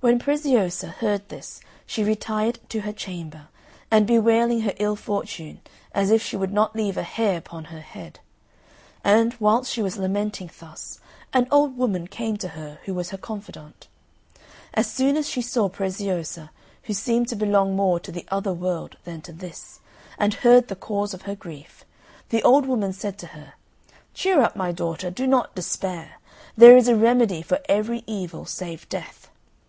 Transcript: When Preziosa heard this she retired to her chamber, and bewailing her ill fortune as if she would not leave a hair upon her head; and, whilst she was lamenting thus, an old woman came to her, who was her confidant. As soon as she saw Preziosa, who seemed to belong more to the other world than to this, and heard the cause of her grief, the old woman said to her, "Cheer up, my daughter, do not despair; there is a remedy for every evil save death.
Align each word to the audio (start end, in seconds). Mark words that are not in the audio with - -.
When 0.00 0.18
Preziosa 0.18 0.88
heard 0.88 1.26
this 1.30 1.62
she 1.86 2.04
retired 2.04 2.58
to 2.68 2.82
her 2.82 2.92
chamber, 2.92 3.48
and 3.90 4.06
bewailing 4.06 4.60
her 4.60 4.74
ill 4.76 4.94
fortune 4.94 5.62
as 5.92 6.10
if 6.10 6.20
she 6.22 6.36
would 6.36 6.52
not 6.52 6.76
leave 6.76 6.98
a 6.98 7.02
hair 7.02 7.38
upon 7.38 7.64
her 7.64 7.80
head; 7.80 8.20
and, 9.02 9.34
whilst 9.40 9.72
she 9.72 9.80
was 9.80 9.96
lamenting 9.96 10.50
thus, 10.60 11.00
an 11.32 11.48
old 11.50 11.78
woman 11.78 12.08
came 12.08 12.36
to 12.36 12.48
her, 12.48 12.78
who 12.84 12.92
was 12.92 13.08
her 13.08 13.16
confidant. 13.16 13.88
As 14.74 14.86
soon 14.92 15.16
as 15.16 15.30
she 15.30 15.40
saw 15.40 15.70
Preziosa, 15.70 16.50
who 16.82 16.92
seemed 16.92 17.28
to 17.28 17.34
belong 17.34 17.74
more 17.74 17.98
to 18.00 18.12
the 18.12 18.26
other 18.30 18.52
world 18.52 18.98
than 19.04 19.22
to 19.22 19.32
this, 19.32 19.80
and 20.18 20.34
heard 20.34 20.68
the 20.68 20.76
cause 20.76 21.14
of 21.14 21.22
her 21.22 21.34
grief, 21.34 21.86
the 22.28 22.42
old 22.42 22.66
woman 22.66 22.92
said 22.92 23.16
to 23.16 23.28
her, 23.28 23.54
"Cheer 24.12 24.42
up, 24.42 24.54
my 24.56 24.72
daughter, 24.72 25.10
do 25.10 25.26
not 25.26 25.54
despair; 25.54 26.18
there 26.54 26.76
is 26.76 26.86
a 26.86 26.94
remedy 26.96 27.40
for 27.40 27.60
every 27.66 28.04
evil 28.06 28.44
save 28.44 28.86
death. 28.90 29.30